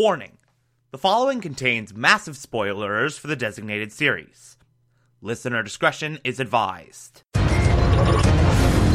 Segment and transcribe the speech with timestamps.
[0.00, 0.38] Warning
[0.92, 4.56] the following contains massive spoilers for the designated series.
[5.20, 7.22] Listener discretion is advised.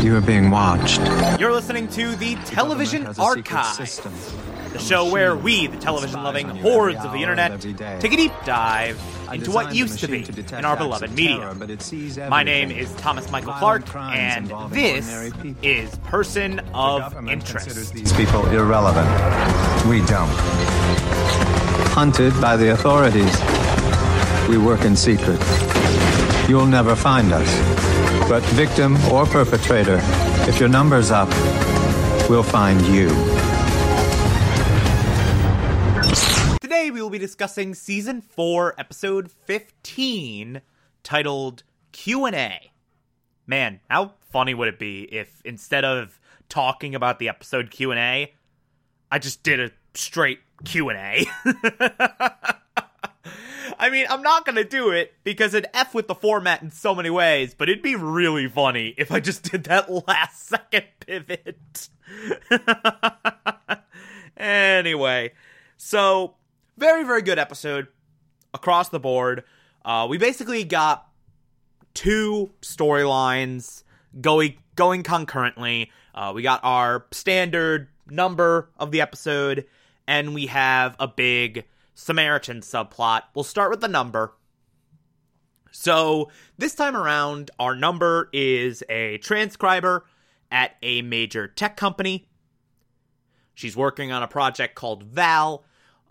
[0.01, 0.99] You are being watched.
[1.39, 5.77] You're listening to the Television Government has a secret Archive, the show where we, the
[5.77, 7.61] television loving hordes of the internet,
[8.01, 8.99] take a deep dive
[9.33, 11.37] into what used to be machine detect in our beloved media.
[11.37, 15.31] terror, but it sees My name is Thomas Michael Violent Clark, and this
[15.61, 17.93] is Person of government Interest.
[17.93, 19.07] these people irrelevant.
[19.87, 20.29] We don't.
[21.93, 23.33] Hunted by the authorities.
[24.49, 25.39] We work in secret.
[26.47, 28.29] You'll never find us.
[28.29, 29.99] But victim or perpetrator,
[30.47, 31.29] if your number's up,
[32.29, 33.09] we'll find you.
[36.85, 40.61] Today we will be discussing season 4 episode 15
[41.01, 42.73] titled Q&A.
[43.47, 48.35] Man, how funny would it be if instead of talking about the episode Q&A,
[49.11, 51.25] I just did a straight Q&A.
[53.79, 56.69] I mean, I'm not going to do it because it'd F with the format in
[56.69, 60.85] so many ways, but it'd be really funny if I just did that last second
[60.99, 61.89] pivot.
[64.37, 65.31] anyway,
[65.77, 66.35] so
[66.77, 67.87] very, very good episode
[68.53, 69.43] across the board.
[69.83, 71.07] Uh, we basically got
[71.93, 73.83] two storylines
[74.19, 75.91] going going concurrently.
[76.13, 79.65] Uh, we got our standard number of the episode,
[80.07, 83.23] and we have a big Samaritan subplot.
[83.33, 84.33] We'll start with the number.
[85.71, 90.05] So this time around, our number is a transcriber
[90.51, 92.27] at a major tech company.
[93.53, 95.65] She's working on a project called Val,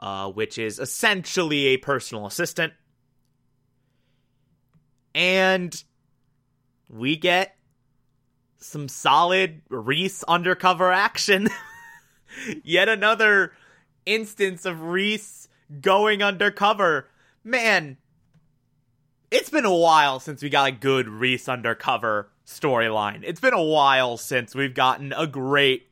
[0.05, 2.75] uh, which is essentially a personal assistant.
[5.15, 5.83] And
[6.91, 7.57] we get
[8.59, 11.49] some solid Reese undercover action.
[12.63, 13.53] Yet another
[14.05, 15.49] instance of Reese
[15.81, 17.09] going undercover.
[17.43, 17.97] Man,
[19.31, 23.23] it's been a while since we got a good Reese undercover storyline.
[23.25, 25.89] It's been a while since we've gotten a great,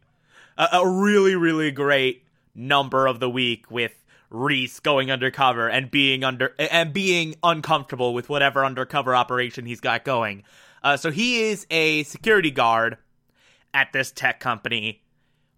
[0.59, 4.02] a, a really, really great number of the week with
[4.33, 10.05] Reese going undercover and being under and being uncomfortable with whatever undercover operation he's got
[10.05, 10.43] going.
[10.83, 12.97] Uh, so he is a security guard
[13.75, 15.03] at this tech company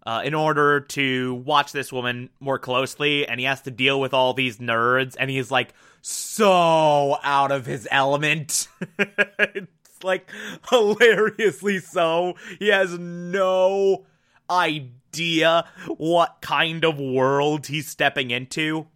[0.05, 4.13] uh, in order to watch this woman more closely, and he has to deal with
[4.13, 8.67] all these nerds, and he's like so out of his element.
[8.99, 10.29] it's like
[10.69, 12.35] hilariously so.
[12.59, 14.05] He has no
[14.49, 15.65] idea
[15.97, 18.87] what kind of world he's stepping into.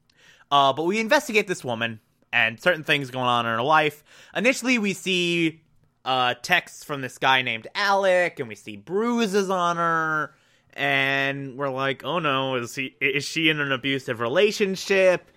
[0.51, 1.99] Uh, but we investigate this woman
[2.33, 4.03] and certain things going on in her life.
[4.35, 5.61] Initially, we see
[6.05, 10.33] uh, texts from this guy named Alec, and we see bruises on her,
[10.73, 12.95] and we're like, "Oh no, is he?
[12.99, 15.29] Is she in an abusive relationship?"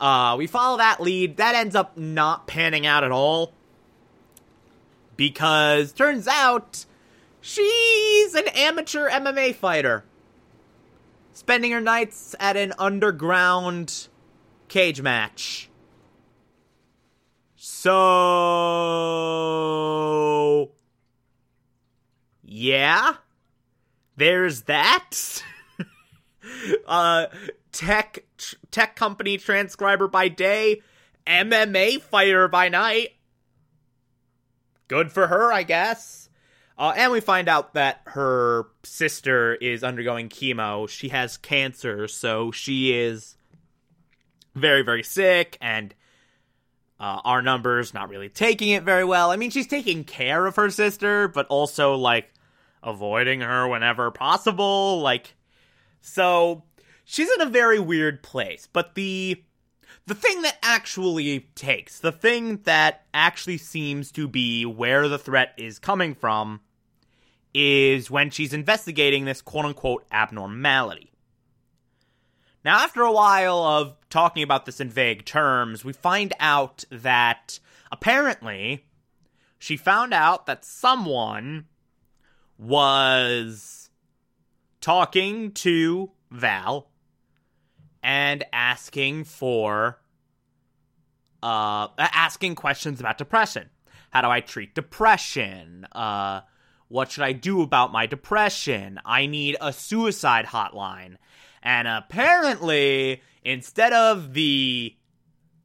[0.00, 1.36] Uh, we follow that lead.
[1.38, 3.52] That ends up not panning out at all
[5.16, 6.84] because turns out
[7.44, 10.02] she's an amateur MMA fighter,
[11.32, 14.08] spending her nights at an underground
[14.68, 15.68] cage match.
[17.56, 17.90] So,
[22.42, 23.16] yeah,
[24.16, 25.42] there's that.
[26.86, 27.26] uh,
[27.72, 30.80] tech tr- tech company transcriber by day,
[31.26, 33.10] MMA fighter by night.
[34.88, 36.23] Good for her, I guess.
[36.76, 40.88] Uh, and we find out that her sister is undergoing chemo.
[40.88, 43.36] She has cancer, so she is
[44.54, 45.94] very, very sick, and
[46.98, 49.30] uh, our numbers not really taking it very well.
[49.30, 52.32] I mean, she's taking care of her sister, but also like
[52.82, 55.00] avoiding her whenever possible.
[55.00, 55.34] Like,
[56.00, 56.64] so
[57.04, 58.68] she's in a very weird place.
[58.72, 59.42] But the
[60.06, 65.54] the thing that actually takes, the thing that actually seems to be where the threat
[65.56, 66.60] is coming from,
[67.54, 71.10] is when she's investigating this quote unquote abnormality.
[72.64, 77.60] Now, after a while of talking about this in vague terms, we find out that
[77.92, 78.86] apparently
[79.58, 81.66] she found out that someone
[82.58, 83.90] was
[84.80, 86.88] talking to Val
[88.04, 89.98] and asking for
[91.42, 93.70] uh asking questions about depression.
[94.10, 95.88] How do I treat depression?
[95.90, 96.42] Uh
[96.88, 99.00] what should I do about my depression?
[99.04, 101.16] I need a suicide hotline.
[101.62, 104.94] And apparently, instead of the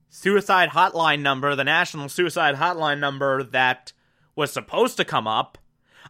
[0.10, 3.92] suicide hotline number, the national suicide hotline number that
[4.36, 5.58] was supposed to come up,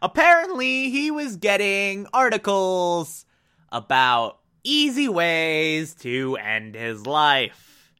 [0.00, 3.26] apparently he was getting articles
[3.72, 7.92] about easy ways to end his life.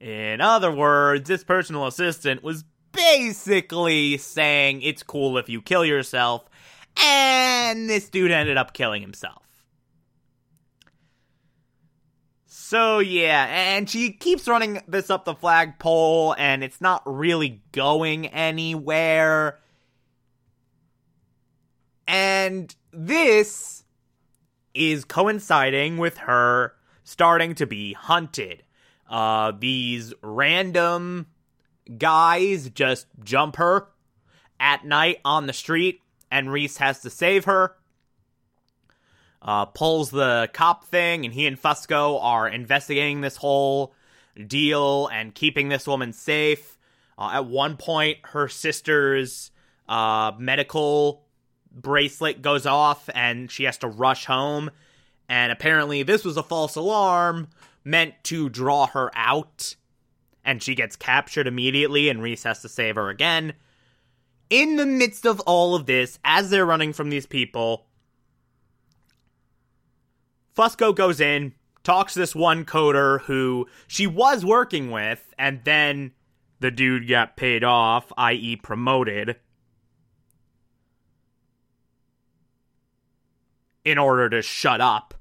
[0.00, 6.48] In other words, this personal assistant was basically saying it's cool if you kill yourself,
[7.02, 9.42] and this dude ended up killing himself.
[12.46, 18.26] So yeah, and she keeps running this up the flagpole, and it's not really going
[18.26, 19.60] anywhere.
[22.08, 23.84] And this
[24.76, 26.74] is coinciding with her
[27.04, 28.62] starting to be hunted.
[29.08, 31.26] Uh, these random
[31.98, 33.88] guys just jump her
[34.58, 36.00] at night on the street,
[36.30, 37.76] and Reese has to save her.
[39.40, 43.94] Uh, pulls the cop thing, and he and Fusco are investigating this whole
[44.46, 46.76] deal and keeping this woman safe.
[47.16, 49.52] Uh, at one point, her sister's
[49.88, 51.25] uh, medical
[51.76, 54.70] bracelet goes off, and she has to rush home.
[55.28, 57.48] And apparently, this was a false alarm
[57.84, 59.76] meant to draw her out
[60.46, 63.52] and she gets captured immediately, and Reese has to save her again.
[64.48, 67.86] In the midst of all of this, as they're running from these people,
[70.56, 71.52] Fusco goes in,
[71.82, 76.12] talks to this one coder who she was working with, and then
[76.60, 79.36] the dude got paid off, i.e., promoted,
[83.86, 85.14] in order to shut up.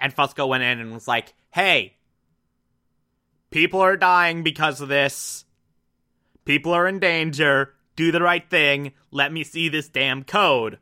[0.00, 1.98] And Fusco went in and was like, hey,
[3.52, 5.44] People are dying because of this.
[6.46, 7.74] People are in danger.
[7.96, 8.92] Do the right thing.
[9.10, 10.78] Let me see this damn code.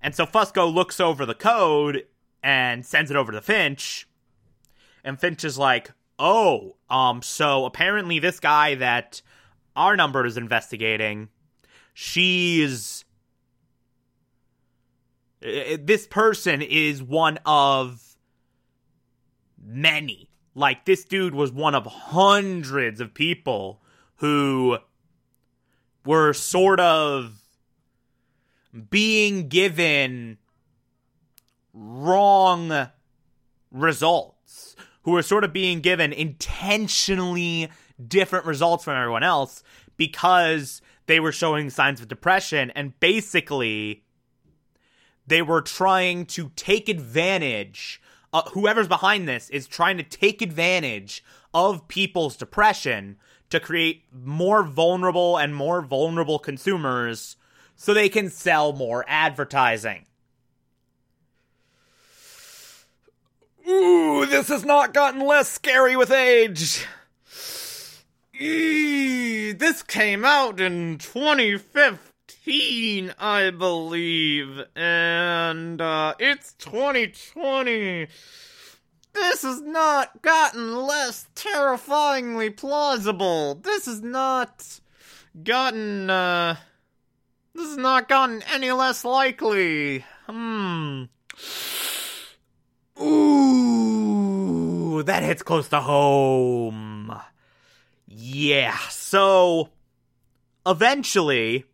[0.00, 2.04] And so Fusco looks over the code
[2.40, 4.08] and sends it over to Finch.
[5.02, 5.90] And Finch is like,
[6.20, 9.20] oh, um, so apparently this guy that
[9.74, 11.30] our number is investigating,
[11.94, 13.04] she's.
[15.46, 18.02] Uh, this person is one of
[19.62, 20.28] many.
[20.54, 23.82] Like, this dude was one of hundreds of people
[24.16, 24.78] who
[26.04, 27.42] were sort of
[28.90, 30.38] being given
[31.74, 32.88] wrong
[33.70, 37.70] results, who were sort of being given intentionally
[38.06, 39.62] different results from everyone else
[39.96, 42.70] because they were showing signs of depression.
[42.70, 44.05] And basically
[45.26, 48.00] they were trying to take advantage
[48.36, 51.24] uh, whoever's behind this is trying to take advantage
[51.54, 53.16] of people's depression
[53.48, 57.36] to create more vulnerable and more vulnerable consumers
[57.76, 60.04] so they can sell more advertising.
[63.66, 66.86] Ooh, this has not gotten less scary with age.
[68.38, 71.98] Eee, this came out in 2015,
[72.48, 78.06] I believe, and uh, it's 2020.
[79.12, 83.56] This has not gotten less terrifyingly plausible.
[83.56, 84.78] This has not
[85.42, 86.56] gotten, uh.
[87.52, 90.04] This has not gotten any less likely.
[90.28, 91.04] Hmm.
[93.02, 97.12] Ooh, that hits close to home.
[98.06, 99.70] Yeah, so.
[100.64, 101.64] Eventually,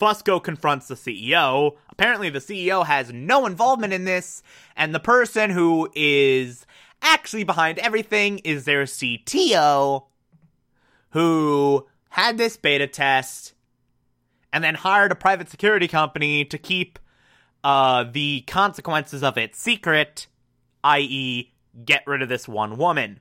[0.00, 1.76] Fusco confronts the CEO.
[1.90, 4.42] Apparently, the CEO has no involvement in this,
[4.76, 6.66] and the person who is
[7.02, 10.04] actually behind everything is their CTO,
[11.10, 13.54] who had this beta test
[14.52, 16.98] and then hired a private security company to keep
[17.64, 20.28] uh, the consequences of it secret,
[20.84, 21.52] i.e.,
[21.84, 23.18] get rid of this one woman.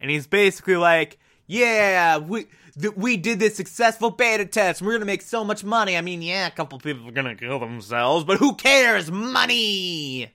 [0.00, 2.46] And he's basically like, yeah, we
[2.80, 4.82] th- we did this successful beta test.
[4.82, 5.96] We're gonna make so much money.
[5.96, 9.10] I mean, yeah, a couple people are gonna kill themselves, but who cares?
[9.10, 10.32] Money.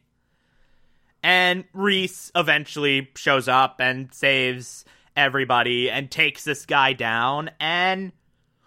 [1.24, 8.12] And Reese eventually shows up and saves everybody and takes this guy down, and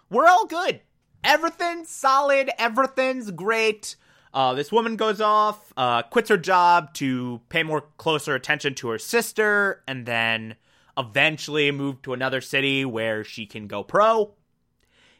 [0.09, 0.81] we're all good.
[1.23, 2.51] Everything's solid.
[2.59, 3.95] Everything's great.
[4.33, 8.89] Uh, this woman goes off, uh, quits her job to pay more closer attention to
[8.89, 10.55] her sister, and then
[10.97, 14.33] eventually move to another city where she can go pro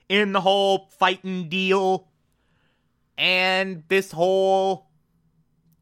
[0.08, 2.08] in the whole fighting deal.
[3.18, 4.88] And this whole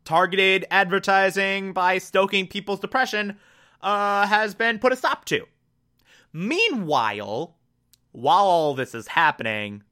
[0.06, 3.38] targeted advertising by stoking people's depression
[3.82, 5.46] uh, has been put a stop to.
[6.32, 7.56] Meanwhile,
[8.12, 9.84] while all this is happening,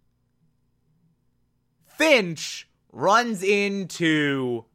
[1.86, 4.65] Finch runs into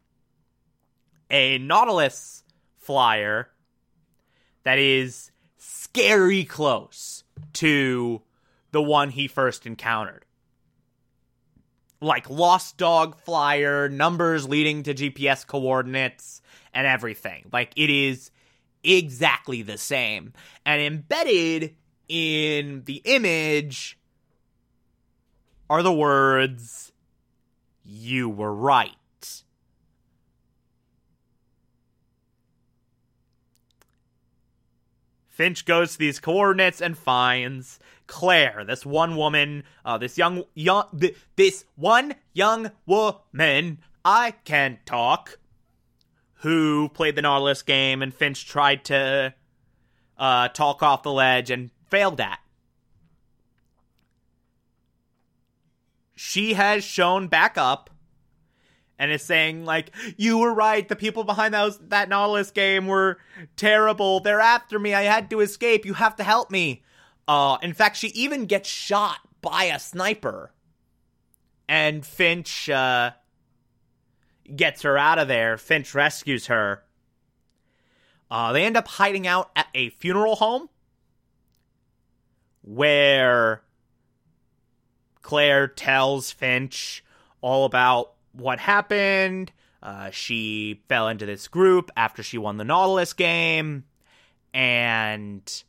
[1.31, 2.45] a Nautilus
[2.77, 3.51] flyer
[4.67, 8.21] that is scary close to
[8.73, 10.25] the one he first encountered.
[12.01, 16.43] like lost dog flyer, numbers leading to GPS coordinates,
[16.75, 17.45] and everything.
[17.53, 18.33] Like it is
[18.83, 20.33] exactly the same.
[20.65, 21.77] And embedded
[22.09, 23.97] in the image
[25.71, 26.91] are the words,
[27.85, 28.97] You were right.
[35.37, 40.85] Finch goes to these coordinates and finds Claire, this one woman, uh, this young, young,
[40.99, 43.79] th- this one young woman.
[44.03, 45.39] I can't talk.
[46.37, 49.35] Who played the Nautilus game and Finch tried to
[50.17, 52.39] uh, talk off the ledge and failed at.
[56.15, 57.91] She has shown back up
[58.99, 60.89] and is saying like you were right.
[60.89, 63.19] The people behind those that nautilus game were
[63.57, 64.21] terrible.
[64.21, 64.95] They're after me.
[64.95, 65.85] I had to escape.
[65.85, 66.83] You have to help me.
[67.29, 70.53] Uh in fact she even gets shot by a sniper.
[71.69, 73.13] And finch uh
[74.55, 75.59] gets her out of there.
[75.59, 76.83] Finch rescues her.
[78.31, 80.69] Uh they end up hiding out at a funeral home
[82.63, 83.63] where
[85.23, 87.05] claire tells finch
[87.41, 89.53] all about what happened.
[89.83, 93.85] Uh, she fell into this group after she won the Nautilus game.
[94.53, 95.63] And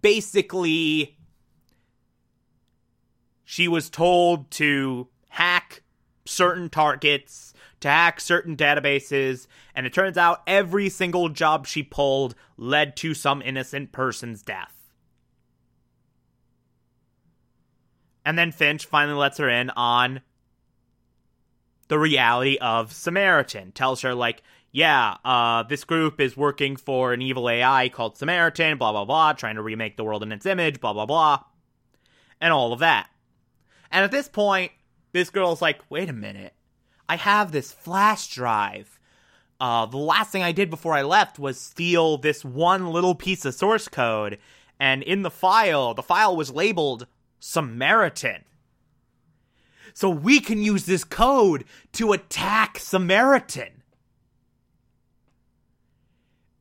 [0.00, 1.18] basically,
[3.44, 5.82] she was told to hack
[6.24, 12.34] certain targets, to hack certain databases, and it turns out every single job she pulled
[12.56, 14.74] led to some innocent person's death.
[18.24, 20.20] And then Finch finally lets her in on
[21.88, 23.72] the reality of Samaritan.
[23.72, 28.78] Tells her, like, yeah, uh, this group is working for an evil AI called Samaritan,
[28.78, 31.40] blah, blah, blah, trying to remake the world in its image, blah, blah, blah,
[32.40, 33.08] and all of that.
[33.90, 34.72] And at this point,
[35.12, 36.54] this girl's like, wait a minute.
[37.08, 38.98] I have this flash drive.
[39.60, 43.44] Uh, the last thing I did before I left was steal this one little piece
[43.44, 44.38] of source code,
[44.80, 47.06] and in the file, the file was labeled
[47.38, 48.44] Samaritan.
[49.94, 53.82] So we can use this code to attack Samaritan.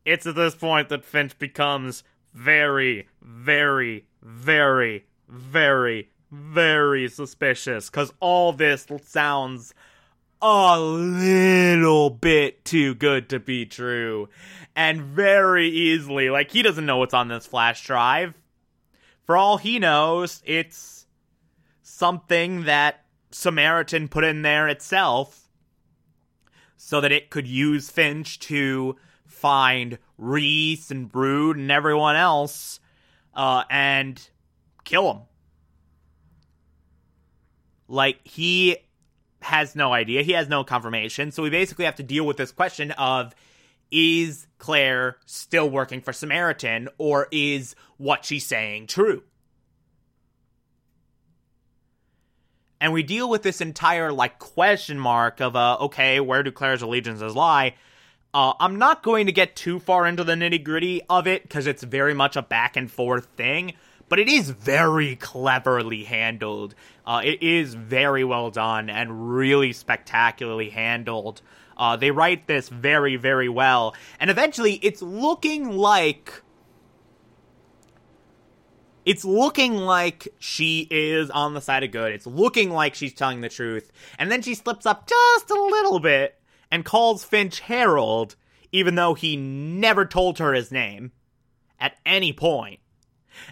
[0.06, 8.52] It's at this point that Finch becomes very, very, very, very, very suspicious because all
[8.54, 9.74] this sounds
[10.42, 14.28] a little bit too good to be true.
[14.76, 18.34] And very easily, like, he doesn't know what's on this flash drive.
[19.26, 21.06] For all he knows, it's
[21.84, 23.00] something that
[23.32, 25.48] Samaritan put in there itself
[26.78, 28.96] so that it could use Finch to
[29.26, 32.80] find Reese and Root and everyone else
[33.34, 34.30] uh, and
[34.84, 35.22] kill him.
[37.88, 38.78] Like, he
[39.42, 40.24] has no idea.
[40.24, 41.32] He has no confirmation.
[41.32, 43.36] So we basically have to deal with this question of
[43.92, 49.24] is Claire still working for Samaritan or is what she's saying true?
[52.82, 56.82] And we deal with this entire like question mark of uh okay where do claire's
[56.82, 57.76] allegiances lie?
[58.34, 61.68] Uh, i'm not going to get too far into the nitty gritty of it because
[61.68, 63.74] it's very much a back and forth thing
[64.12, 66.76] but it is very cleverly handled.
[67.08, 71.42] Uh, it is very well done and really spectacularly handled.
[71.78, 73.96] Uh, they write this very very well.
[74.20, 76.42] And eventually it's looking like
[79.05, 82.13] it's looking like she is on the side of good.
[82.13, 83.91] It's looking like she's telling the truth.
[84.20, 86.39] And then she slips up just a little bit
[86.72, 88.36] and calls Finch Harold,
[88.72, 91.12] even though he never told her his name
[91.79, 92.79] at any point.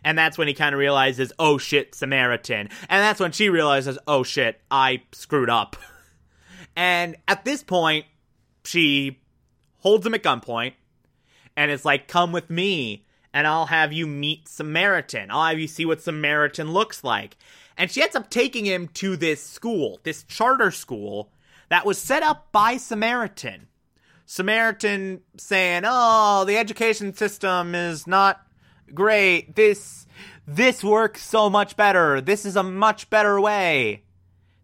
[0.03, 2.69] And that's when he kind of realizes, oh shit, Samaritan.
[2.89, 5.75] And that's when she realizes, oh shit, I screwed up.
[6.75, 8.05] and at this point,
[8.63, 9.19] she
[9.79, 10.73] holds him at gunpoint
[11.55, 15.31] and it's like, come with me and I'll have you meet Samaritan.
[15.31, 17.37] I'll have you see what Samaritan looks like.
[17.77, 21.31] And she ends up taking him to this school, this charter school
[21.69, 23.67] that was set up by Samaritan.
[24.25, 28.45] Samaritan saying, "Oh, the education system is not
[28.93, 29.55] great.
[29.55, 30.05] This
[30.45, 32.21] this works so much better.
[32.21, 34.03] This is a much better way.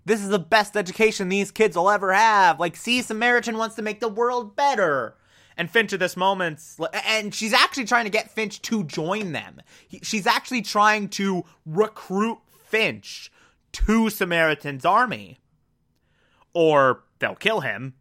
[0.04, 2.60] This is the best education these kids will ever have.
[2.60, 5.16] Like, see, Samaritan wants to make the world better."
[5.58, 6.62] And Finch at this moment,
[7.06, 9.62] and she's actually trying to get Finch to join them.
[10.02, 13.32] She's actually trying to recruit Finch
[13.72, 15.40] to Samaritan's army.
[16.54, 17.94] Or they'll kill him.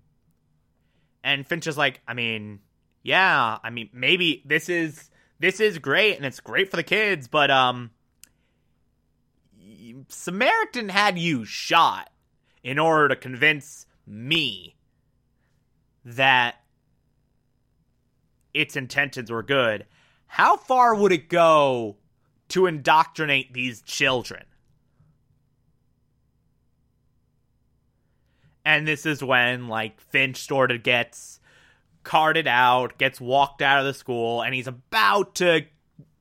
[1.23, 2.61] And Finch is like, I mean,
[3.03, 7.29] yeah, I mean, maybe this is this is great and it's great for the kids,
[7.29, 7.91] but um
[10.09, 12.11] Samaritan had you shot.
[12.65, 14.75] in order to convince me
[16.05, 16.57] that
[18.55, 19.85] its intentions were good,
[20.27, 21.97] how far would it go
[22.49, 24.45] to indoctrinate these children?
[28.65, 31.41] And this is when, like, Finch sort of gets
[32.03, 35.67] carted out, gets walked out of the school, and he's about to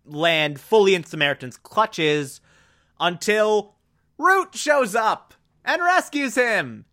[0.05, 2.41] land fully in Samaritan's clutches
[2.99, 3.75] until
[4.17, 6.85] Root shows up and rescues him.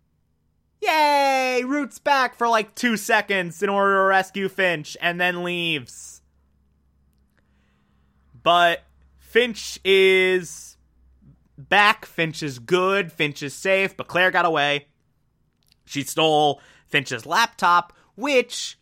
[0.80, 1.62] Yay!
[1.64, 6.22] Root's back for like two seconds in order to rescue Finch and then leaves.
[8.42, 8.82] But
[9.18, 10.76] Finch is
[11.58, 12.06] back.
[12.06, 13.12] Finch is good.
[13.12, 14.86] Finch is safe, but Claire got away.
[15.84, 18.78] She stole Finch's laptop, which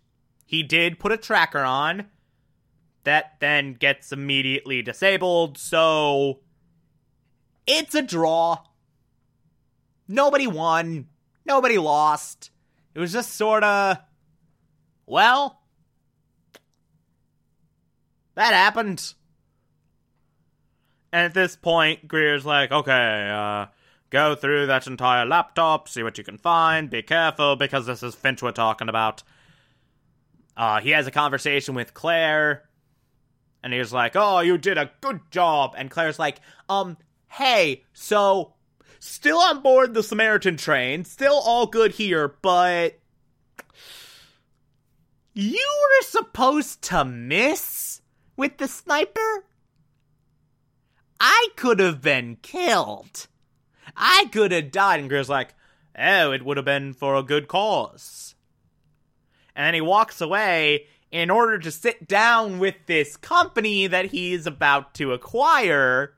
[0.46, 2.06] he did put a tracker on.
[3.04, 6.40] That then gets immediately disabled, so
[7.66, 8.58] it's a draw.
[10.06, 11.06] Nobody won.
[11.48, 12.50] Nobody lost.
[12.94, 13.96] It was just sort of.
[15.06, 15.62] Well.
[18.34, 19.14] That happened.
[21.12, 23.66] And at this point, Greer's like, okay, uh,
[24.10, 28.14] go through that entire laptop, see what you can find, be careful, because this is
[28.14, 29.22] Finch we're talking about.
[30.56, 32.68] Uh, he has a conversation with Claire,
[33.62, 35.74] and he's like, oh, you did a good job.
[35.76, 36.96] And Claire's like, um,
[37.28, 38.54] hey, so
[38.98, 42.98] still on board the Samaritan train, still all good here, but
[45.34, 48.02] you were supposed to miss
[48.36, 49.44] with the sniper?
[51.20, 53.26] I could have been killed.
[53.96, 55.00] I could have died.
[55.00, 55.54] And Greer's like,
[55.98, 58.34] oh, it would have been for a good cause.
[59.54, 64.46] And then he walks away in order to sit down with this company that he's
[64.46, 66.14] about to acquire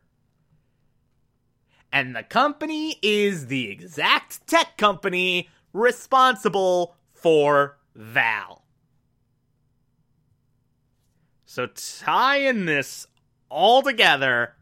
[1.92, 8.64] and the company is the exact tech company responsible for Val.
[11.44, 13.06] So tying this
[13.48, 14.54] all together,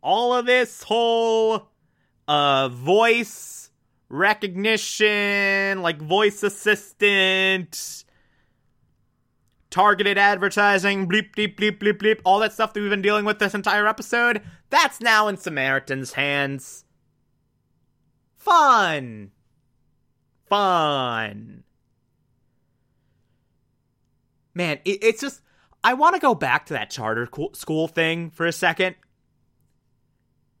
[0.00, 1.68] all of this whole
[2.28, 3.70] uh voice
[4.08, 8.04] recognition, like voice assistant,
[9.70, 13.38] targeted advertising, bleep, bleep, bleep, bleep, bleep, all that stuff that we've been dealing with
[13.38, 16.84] this entire episode, that's now in Samaritan's hands.
[18.34, 19.32] Fun.
[20.48, 21.64] Fun.
[24.54, 25.42] Man, it, it's just.
[25.84, 28.96] I want to go back to that charter school thing for a second.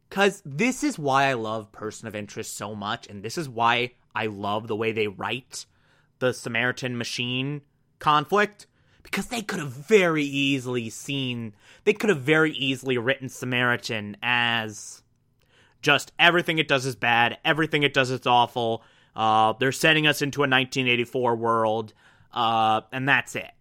[0.08, 3.92] Because this is why I love Person of Interest so much, and this is why
[4.14, 5.66] I love the way they write
[6.20, 7.62] the Samaritan machine
[7.98, 8.66] conflict
[9.06, 15.02] because they could have very easily seen they could have very easily written Samaritan as
[15.80, 18.82] just everything it does is bad, everything it does is awful.
[19.14, 21.94] Uh, they're sending us into a 1984 world,
[22.34, 23.52] uh, and that's it.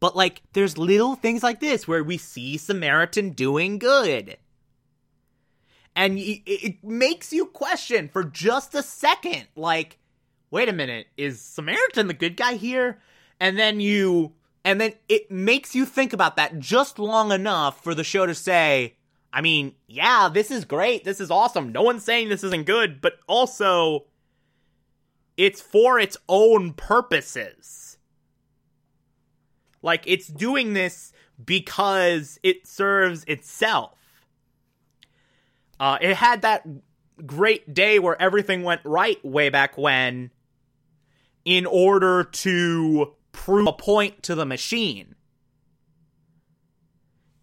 [0.00, 4.36] But like, there's little things like this where we see Samaritan doing good.
[5.94, 9.98] And it makes you question for just a second, like,
[10.50, 12.98] wait a minute, is Samaritan the good guy here?
[13.40, 14.32] And then you
[14.64, 18.34] and then it makes you think about that just long enough for the show to
[18.34, 18.96] say
[19.34, 21.02] I mean, yeah, this is great.
[21.02, 21.72] This is awesome.
[21.72, 24.04] No one's saying this isn't good, but also
[25.36, 27.98] it's for its own purposes.
[29.82, 31.12] Like it's doing this
[31.44, 33.98] because it serves itself.
[35.80, 36.64] Uh, it had that
[37.26, 40.30] great day where everything went right way back when
[41.44, 43.14] in order to
[43.44, 45.14] prove a point to the machine.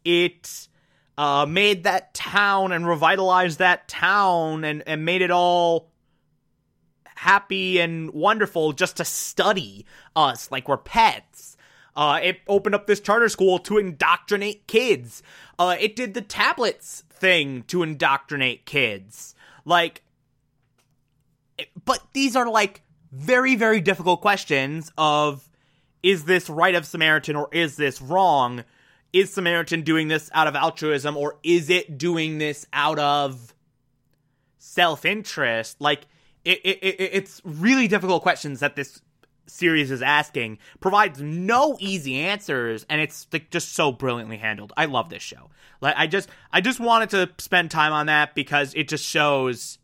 [0.04, 0.68] It
[1.16, 5.92] uh, made that town and revitalized that town and, and made it all
[7.06, 9.86] happy and wonderful just to study
[10.16, 11.56] us like we're pets.
[11.96, 15.22] Uh, it opened up this charter school to indoctrinate kids.
[15.60, 19.36] Uh, it did the tablets thing to indoctrinate kids.
[19.66, 20.02] Like,
[21.86, 25.48] but these are like very, very difficult questions of
[26.04, 28.64] is this right of Samaritan or is this wrong?
[29.14, 33.54] Is Samaritan doing this out of altruism or is it doing this out of
[34.58, 35.80] self interest?
[35.80, 36.08] Like,
[36.44, 39.02] it, it, it, it's really difficult questions that this
[39.48, 44.74] series is asking, provides no easy answers, and it's like just so brilliantly handled.
[44.78, 45.50] I love this show.
[45.82, 49.78] Like, I just, I just wanted to spend time on that because it just shows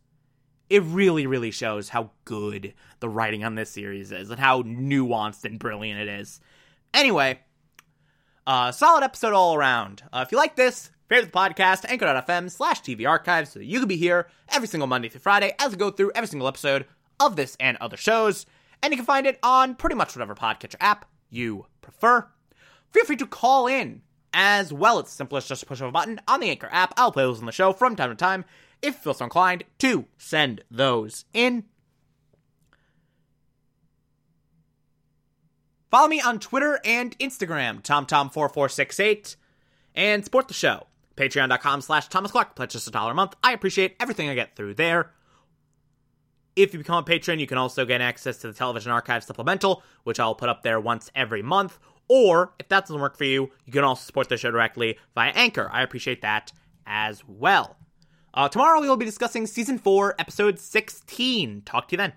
[0.70, 5.46] it really, really shows how good the writing on this series is and how nuanced
[5.46, 6.40] and brilliant it is.
[6.94, 7.40] Anyway,
[8.46, 10.04] uh, solid episode all around.
[10.12, 13.80] Uh, if you like this, favorite the podcast, anchor.fm slash TV archives, so that you
[13.80, 16.86] can be here every single Monday through Friday as we go through every single episode
[17.20, 18.46] of this and other shows.
[18.84, 22.28] And you can find it on pretty much whatever podcatcher app you prefer.
[22.92, 24.02] Feel free to call in
[24.34, 25.00] as well.
[25.00, 26.94] It's simplest just push of a button on the Anchor app.
[26.98, 28.46] I'll play those on the show from time to time
[28.82, 31.66] if you feel so inclined to send those in.
[35.90, 39.38] Follow me on Twitter and Instagram, TomTom4468,
[39.96, 40.88] and support the show.
[41.16, 42.56] Patreon.com slash Thomas Clark.
[42.56, 43.36] Pledge just a dollar a month.
[43.42, 45.12] I appreciate everything I get through there.
[46.56, 49.84] If you become a patron, you can also get access to the Television Archive Supplemental,
[50.04, 51.80] which I'll put up there once every month.
[52.10, 55.32] Or, if that doesn't work for you, you can also support the show directly via
[55.32, 55.70] Anchor.
[55.72, 56.52] I appreciate that
[56.86, 57.78] as well.
[58.38, 61.63] Uh, tomorrow we will be discussing Season 4, Episode 16.
[61.65, 62.13] Talk to you then.